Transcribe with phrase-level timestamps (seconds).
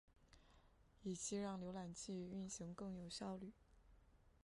[1.03, 3.51] 以期让浏览器运行更有效率。